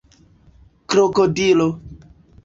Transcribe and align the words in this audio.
krokodilo 0.89 1.67